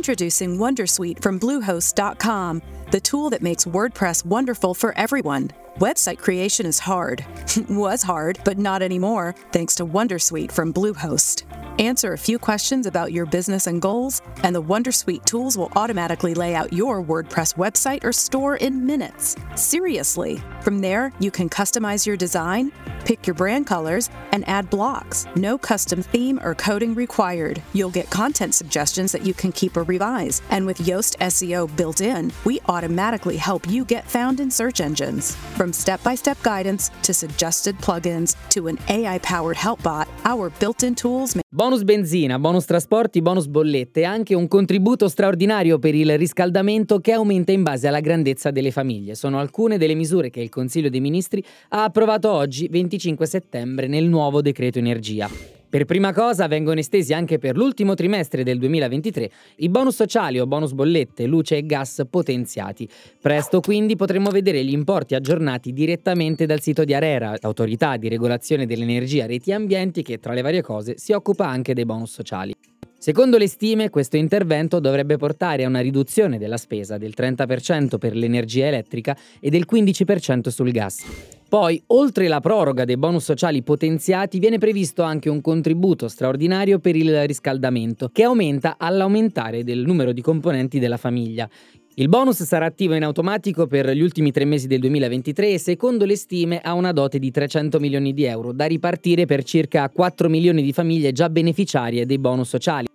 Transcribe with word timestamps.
Introducing 0.00 0.56
Wondersuite 0.56 1.20
from 1.22 1.38
Bluehost.com, 1.38 2.62
the 2.90 3.00
tool 3.00 3.28
that 3.28 3.42
makes 3.42 3.66
WordPress 3.66 4.24
wonderful 4.24 4.72
for 4.72 4.96
everyone. 4.96 5.50
Website 5.78 6.16
creation 6.16 6.64
is 6.64 6.78
hard. 6.78 7.22
Was 7.68 8.02
hard, 8.02 8.38
but 8.42 8.56
not 8.56 8.80
anymore, 8.80 9.34
thanks 9.52 9.74
to 9.74 9.84
Wondersuite 9.84 10.52
from 10.52 10.72
Bluehost. 10.72 11.42
Answer 11.78 12.14
a 12.14 12.18
few 12.18 12.38
questions 12.38 12.86
about 12.86 13.12
your 13.12 13.26
business 13.26 13.66
and 13.66 13.82
goals, 13.82 14.22
and 14.42 14.56
the 14.56 14.62
Wondersuite 14.62 15.26
tools 15.26 15.58
will 15.58 15.70
automatically 15.76 16.32
lay 16.32 16.54
out 16.54 16.72
your 16.72 17.04
WordPress 17.04 17.56
website 17.56 18.02
or 18.02 18.12
store 18.12 18.56
in 18.56 18.86
minutes. 18.86 19.36
Seriously. 19.54 20.42
From 20.60 20.80
there, 20.80 21.10
you 21.18 21.30
can 21.30 21.48
customize 21.48 22.04
your 22.04 22.18
design, 22.18 22.70
pick 23.06 23.26
your 23.26 23.32
brand 23.32 23.66
colors, 23.66 24.10
and 24.32 24.46
add 24.46 24.68
blocks. 24.68 25.26
No 25.34 25.56
custom 25.56 26.02
theme 26.02 26.38
or 26.42 26.54
coding 26.54 26.94
required. 26.94 27.62
You'll 27.72 27.90
get 27.90 28.10
content 28.10 28.54
suggestions 28.54 29.10
that 29.12 29.24
you 29.24 29.32
can 29.32 29.52
keep 29.52 29.74
or 29.74 29.84
revise. 29.84 30.42
And 30.50 30.66
with 30.66 30.76
Yoast 30.76 31.16
SEO 31.18 31.74
built 31.76 32.02
in, 32.02 32.30
we 32.44 32.60
automatically 32.68 33.38
help 33.38 33.66
you 33.70 33.86
get 33.86 34.04
found 34.04 34.38
in 34.38 34.50
search 34.50 34.82
engines. 34.82 35.34
From 35.56 35.72
step 35.72 36.02
by 36.02 36.14
step 36.14 36.40
guidance 36.42 36.90
to 37.04 37.14
suggested 37.14 37.78
plugins 37.78 38.36
to 38.50 38.66
an 38.66 38.78
AI 38.88 39.18
powered 39.20 39.56
help 39.56 39.82
bot, 39.82 40.08
our 40.26 40.50
built 40.50 40.82
in 40.82 40.94
tools 40.94 41.36
Bonus 41.52 41.82
benzina, 41.82 42.38
bonus 42.38 42.64
trasporti, 42.64 43.20
bonus 43.20 43.48
bollette 43.48 44.04
anche 44.04 44.36
un 44.36 44.46
contributo 44.46 45.08
straordinario 45.08 45.80
per 45.80 45.96
il 45.96 46.16
riscaldamento 46.16 47.00
che 47.00 47.10
aumenta 47.10 47.50
in 47.50 47.64
base 47.64 47.88
alla 47.88 47.98
grandezza 47.98 48.52
delle 48.52 48.70
famiglie. 48.70 49.16
Sono 49.16 49.40
alcune 49.40 49.76
delle 49.76 49.96
misure 49.96 50.30
che 50.30 50.40
il 50.42 50.48
Consiglio 50.50 50.90
dei 50.90 51.00
Ministri 51.00 51.42
ha 51.70 51.84
approvato 51.84 52.30
oggi 52.30 52.68
25 52.68 53.24
settembre 53.24 53.86
nel 53.86 54.04
nuovo 54.04 54.42
decreto 54.42 54.78
energia. 54.78 55.30
Per 55.70 55.84
prima 55.84 56.12
cosa 56.12 56.48
vengono 56.48 56.80
estesi 56.80 57.14
anche 57.14 57.38
per 57.38 57.56
l'ultimo 57.56 57.94
trimestre 57.94 58.42
del 58.42 58.58
2023 58.58 59.30
i 59.58 59.68
bonus 59.68 59.94
sociali 59.94 60.40
o 60.40 60.46
bonus 60.46 60.72
bollette, 60.72 61.26
luce 61.26 61.58
e 61.58 61.64
gas 61.64 62.04
potenziati. 62.10 62.88
Presto 63.20 63.60
quindi 63.60 63.94
potremo 63.94 64.30
vedere 64.30 64.64
gli 64.64 64.72
importi 64.72 65.14
aggiornati 65.14 65.72
direttamente 65.72 66.44
dal 66.44 66.60
sito 66.60 66.82
di 66.82 66.92
Arera, 66.92 67.36
l'autorità 67.40 67.96
di 67.96 68.08
regolazione 68.08 68.66
dell'energia 68.66 69.26
reti 69.26 69.50
e 69.50 69.54
ambienti 69.54 70.02
che 70.02 70.18
tra 70.18 70.32
le 70.32 70.42
varie 70.42 70.60
cose 70.60 70.98
si 70.98 71.12
occupa 71.12 71.46
anche 71.46 71.72
dei 71.72 71.84
bonus 71.84 72.10
sociali. 72.10 72.52
Secondo 73.00 73.38
le 73.38 73.48
stime, 73.48 73.88
questo 73.88 74.18
intervento 74.18 74.78
dovrebbe 74.78 75.16
portare 75.16 75.64
a 75.64 75.68
una 75.68 75.80
riduzione 75.80 76.36
della 76.36 76.58
spesa 76.58 76.98
del 76.98 77.14
30% 77.16 77.96
per 77.96 78.14
l'energia 78.14 78.66
elettrica 78.66 79.16
e 79.40 79.48
del 79.48 79.64
15% 79.66 80.48
sul 80.48 80.70
gas. 80.70 81.02
Poi, 81.48 81.82
oltre 81.86 82.28
la 82.28 82.40
proroga 82.40 82.84
dei 82.84 82.98
bonus 82.98 83.24
sociali 83.24 83.62
potenziati, 83.62 84.38
viene 84.38 84.58
previsto 84.58 85.02
anche 85.02 85.30
un 85.30 85.40
contributo 85.40 86.08
straordinario 86.08 86.78
per 86.78 86.94
il 86.94 87.26
riscaldamento, 87.26 88.10
che 88.12 88.24
aumenta 88.24 88.76
all'aumentare 88.76 89.64
del 89.64 89.78
numero 89.78 90.12
di 90.12 90.20
componenti 90.20 90.78
della 90.78 90.98
famiglia. 90.98 91.48
Il 91.94 92.10
bonus 92.10 92.42
sarà 92.42 92.66
attivo 92.66 92.94
in 92.94 93.02
automatico 93.02 93.66
per 93.66 93.90
gli 93.92 94.02
ultimi 94.02 94.30
tre 94.30 94.44
mesi 94.44 94.66
del 94.66 94.78
2023 94.80 95.52
e 95.54 95.58
secondo 95.58 96.04
le 96.04 96.16
stime 96.16 96.60
ha 96.60 96.74
una 96.74 96.92
dote 96.92 97.18
di 97.18 97.30
300 97.30 97.80
milioni 97.80 98.12
di 98.12 98.24
euro, 98.24 98.52
da 98.52 98.66
ripartire 98.66 99.24
per 99.24 99.42
circa 99.42 99.88
4 99.88 100.28
milioni 100.28 100.62
di 100.62 100.72
famiglie 100.74 101.12
già 101.12 101.30
beneficiarie 101.30 102.04
dei 102.04 102.18
bonus 102.18 102.48
sociali. 102.48 102.89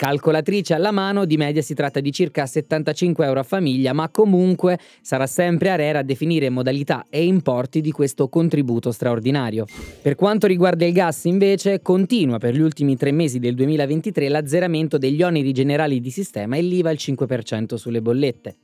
Calcolatrice 0.00 0.72
alla 0.72 0.92
mano, 0.92 1.26
di 1.26 1.36
media 1.36 1.60
si 1.60 1.74
tratta 1.74 2.00
di 2.00 2.10
circa 2.10 2.46
75 2.46 3.26
euro 3.26 3.40
a 3.40 3.42
famiglia, 3.42 3.92
ma 3.92 4.08
comunque 4.08 4.78
sarà 5.02 5.26
sempre 5.26 5.68
Arera 5.68 5.98
a 5.98 6.02
definire 6.02 6.48
modalità 6.48 7.04
e 7.10 7.26
importi 7.26 7.82
di 7.82 7.90
questo 7.90 8.30
contributo 8.30 8.92
straordinario. 8.92 9.66
Per 10.00 10.14
quanto 10.14 10.46
riguarda 10.46 10.86
il 10.86 10.94
gas, 10.94 11.24
invece, 11.24 11.82
continua 11.82 12.38
per 12.38 12.54
gli 12.54 12.62
ultimi 12.62 12.96
tre 12.96 13.12
mesi 13.12 13.38
del 13.40 13.54
2023 13.54 14.30
l'azzeramento 14.30 14.96
degli 14.96 15.22
oneri 15.22 15.52
generali 15.52 16.00
di 16.00 16.10
sistema 16.10 16.56
e 16.56 16.62
l'IVA 16.62 16.88
al 16.88 16.96
5% 16.98 17.74
sulle 17.74 18.00
bollette. 18.00 18.56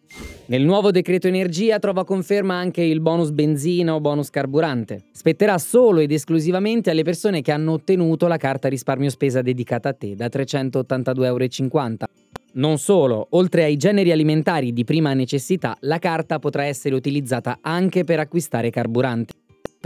Nel 0.49 0.63
nuovo 0.63 0.93
decreto 0.93 1.27
energia 1.27 1.81
trova 1.81 2.05
conferma 2.05 2.55
anche 2.55 2.81
il 2.83 3.01
bonus 3.01 3.31
benzina 3.31 3.95
o 3.95 4.01
bonus 4.01 4.31
carburante. 4.31 5.07
Spetterà 5.11 5.59
solo 5.59 5.99
ed 5.99 6.13
esclusivamente 6.13 6.91
alle 6.91 7.03
persone 7.03 7.43
che 7.43 7.51
hanno 7.51 7.73
ottenuto 7.73 8.29
la 8.29 8.37
carta 8.37 8.69
risparmio 8.69 9.11
spesa 9.11 9.43
dedicata 9.43 9.89
a 9.89 9.93
te 9.93 10.15
da 10.15 10.27
382,50 10.27 11.25
euro. 11.25 11.47
Non 12.53 12.79
solo, 12.79 13.27
oltre 13.31 13.65
ai 13.65 13.77
generi 13.77 14.13
alimentari 14.13 14.73
di 14.73 14.85
prima 14.85 15.13
necessità, 15.15 15.77
la 15.81 15.99
carta 15.99 16.39
potrà 16.39 16.65
essere 16.65 16.95
utilizzata 16.95 17.59
anche 17.61 18.05
per 18.05 18.21
acquistare 18.21 18.71
carburante. 18.71 19.35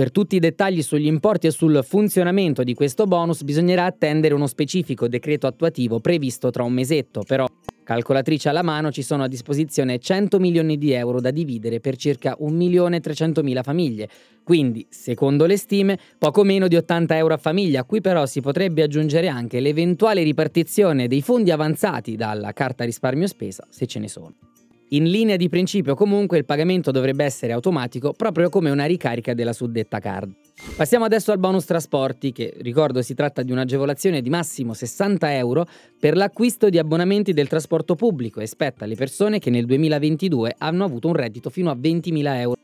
Per 0.00 0.11
tutti 0.11 0.37
i 0.37 0.38
dettagli 0.38 0.81
sugli 0.81 1.05
importi 1.05 1.47
e 1.47 1.50
sul 1.50 1.84
funzionamento 1.84 2.62
di 2.62 2.72
questo 2.72 3.05
bonus 3.05 3.43
bisognerà 3.43 3.84
attendere 3.84 4.33
uno 4.33 4.47
specifico 4.47 5.09
decreto 5.09 5.47
attuativo 5.47 6.00
previsto 6.00 6.49
tra 6.49 6.62
un 6.62 6.72
mesetto, 6.72 7.22
però 7.22 7.47
calcolatrice 7.84 8.49
alla 8.49 8.62
mano 8.62 8.91
ci 8.91 9.03
sono 9.03 9.25
a 9.25 9.28
disposizione 9.28 9.99
100 9.99 10.38
milioni 10.38 10.78
di 10.78 10.93
euro 10.93 11.21
da 11.21 11.31
dividere 11.31 11.81
per 11.81 11.97
circa 11.97 12.34
1.300.000 12.41 13.62
famiglie, 13.62 14.09
quindi, 14.43 14.87
secondo 14.88 15.44
le 15.44 15.59
stime, 15.59 15.99
poco 16.17 16.44
meno 16.44 16.67
di 16.67 16.77
80 16.77 17.19
euro 17.19 17.34
a 17.34 17.37
famiglia, 17.37 17.81
a 17.81 17.84
cui 17.84 18.00
però 18.00 18.25
si 18.25 18.41
potrebbe 18.41 18.82
aggiungere 18.82 19.28
anche 19.28 19.61
l'eventuale 19.61 20.22
ripartizione 20.22 21.09
dei 21.09 21.21
fondi 21.21 21.50
avanzati 21.50 22.17
dalla 22.17 22.55
carta 22.55 22.84
risparmio 22.84 23.27
spesa, 23.27 23.67
se 23.69 23.84
ce 23.84 23.99
ne 23.99 24.09
sono. 24.09 24.50
In 24.92 25.04
linea 25.04 25.36
di 25.36 25.48
principio 25.48 25.94
comunque 25.94 26.36
il 26.36 26.44
pagamento 26.44 26.90
dovrebbe 26.90 27.22
essere 27.24 27.52
automatico 27.52 28.12
proprio 28.12 28.48
come 28.48 28.70
una 28.70 28.86
ricarica 28.86 29.34
della 29.34 29.52
suddetta 29.52 30.00
card. 30.00 30.32
Passiamo 30.76 31.04
adesso 31.04 31.30
al 31.30 31.38
bonus 31.38 31.64
trasporti 31.64 32.32
che 32.32 32.54
ricordo 32.58 33.00
si 33.00 33.14
tratta 33.14 33.42
di 33.42 33.52
un'agevolazione 33.52 34.20
di 34.20 34.30
massimo 34.30 34.74
60 34.74 35.36
euro 35.36 35.64
per 35.96 36.16
l'acquisto 36.16 36.68
di 36.68 36.78
abbonamenti 36.78 37.32
del 37.32 37.46
trasporto 37.46 37.94
pubblico 37.94 38.40
e 38.40 38.48
spetta 38.48 38.84
alle 38.84 38.96
persone 38.96 39.38
che 39.38 39.50
nel 39.50 39.64
2022 39.64 40.56
hanno 40.58 40.82
avuto 40.82 41.06
un 41.06 41.14
reddito 41.14 41.50
fino 41.50 41.70
a 41.70 41.76
20.000 41.76 42.36
euro 42.40 42.56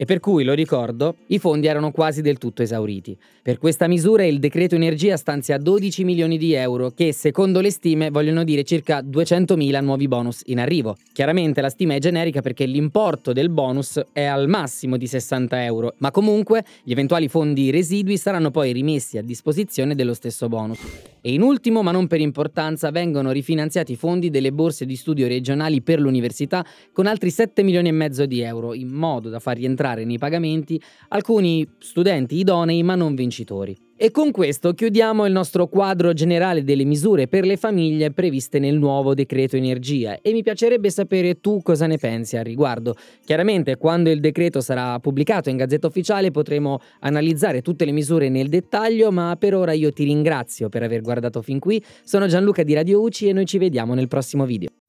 e 0.00 0.04
per 0.04 0.20
cui, 0.20 0.44
lo 0.44 0.54
ricordo, 0.54 1.16
i 1.26 1.40
fondi 1.40 1.66
erano 1.66 1.90
quasi 1.90 2.22
del 2.22 2.38
tutto 2.38 2.62
esauriti. 2.62 3.18
Per 3.42 3.58
questa 3.58 3.88
misura 3.88 4.24
il 4.24 4.38
decreto 4.38 4.76
energia 4.76 5.16
stanzia 5.16 5.58
12 5.58 6.04
milioni 6.04 6.38
di 6.38 6.52
euro 6.52 6.90
che, 6.90 7.12
secondo 7.12 7.60
le 7.60 7.72
stime, 7.72 8.08
vogliono 8.10 8.44
dire 8.44 8.62
circa 8.62 9.02
200.000 9.02 9.82
nuovi 9.82 10.06
bonus 10.06 10.42
in 10.46 10.60
arrivo. 10.60 10.96
Chiaramente 11.12 11.60
la 11.60 11.68
stima 11.68 11.94
è 11.94 11.98
generica 11.98 12.42
perché 12.42 12.64
l'importo 12.64 13.32
del 13.32 13.50
bonus 13.50 14.00
è 14.12 14.22
al 14.22 14.46
massimo 14.46 14.96
di 14.96 15.08
60 15.08 15.64
euro, 15.64 15.94
ma 15.98 16.12
comunque 16.12 16.64
gli 16.84 16.92
eventuali 16.92 17.26
fondi 17.26 17.72
residui 17.72 18.18
saranno 18.18 18.52
poi 18.52 18.70
rimessi 18.70 19.18
a 19.18 19.22
disposizione 19.22 19.96
dello 19.96 20.14
stesso 20.14 20.48
bonus. 20.48 20.78
E 21.20 21.32
in 21.32 21.42
ultimo, 21.42 21.82
ma 21.82 21.90
non 21.90 22.06
per 22.06 22.20
importanza, 22.20 22.92
vengono 22.92 23.32
rifinanziati 23.32 23.92
i 23.92 23.96
fondi 23.96 24.30
delle 24.30 24.52
borse 24.52 24.86
di 24.86 24.94
studio 24.94 25.26
regionali 25.26 25.82
per 25.82 25.98
l'università 25.98 26.64
con 26.92 27.06
altri 27.06 27.30
7 27.30 27.64
milioni 27.64 27.88
e 27.88 27.92
mezzo 27.92 28.26
di 28.26 28.42
euro, 28.42 28.74
in 28.74 28.90
modo 28.90 29.28
da 29.28 29.40
far 29.40 29.56
rientrare 29.56 29.87
nei 30.04 30.18
pagamenti 30.18 30.80
alcuni 31.08 31.68
studenti 31.78 32.36
idonei 32.36 32.82
ma 32.82 32.94
non 32.94 33.14
vincitori. 33.14 33.76
E 34.00 34.12
con 34.12 34.30
questo 34.30 34.74
chiudiamo 34.74 35.26
il 35.26 35.32
nostro 35.32 35.66
quadro 35.66 36.12
generale 36.12 36.62
delle 36.62 36.84
misure 36.84 37.26
per 37.26 37.44
le 37.44 37.56
famiglie 37.56 38.12
previste 38.12 38.60
nel 38.60 38.78
nuovo 38.78 39.12
decreto 39.12 39.56
energia 39.56 40.20
e 40.22 40.30
mi 40.32 40.44
piacerebbe 40.44 40.88
sapere 40.88 41.40
tu 41.40 41.62
cosa 41.62 41.88
ne 41.88 41.98
pensi 41.98 42.36
al 42.36 42.44
riguardo. 42.44 42.94
Chiaramente 43.24 43.76
quando 43.76 44.08
il 44.08 44.20
decreto 44.20 44.60
sarà 44.60 45.00
pubblicato 45.00 45.50
in 45.50 45.56
Gazzetta 45.56 45.88
Ufficiale 45.88 46.30
potremo 46.30 46.78
analizzare 47.00 47.60
tutte 47.60 47.84
le 47.84 47.90
misure 47.90 48.28
nel 48.28 48.48
dettaglio, 48.48 49.10
ma 49.10 49.34
per 49.36 49.56
ora 49.56 49.72
io 49.72 49.92
ti 49.92 50.04
ringrazio 50.04 50.68
per 50.68 50.84
aver 50.84 51.00
guardato 51.00 51.42
fin 51.42 51.58
qui. 51.58 51.82
Sono 52.04 52.28
Gianluca 52.28 52.62
di 52.62 52.74
Radio 52.74 53.00
UCI 53.00 53.30
e 53.30 53.32
noi 53.32 53.46
ci 53.46 53.58
vediamo 53.58 53.94
nel 53.94 54.06
prossimo 54.06 54.46
video. 54.46 54.77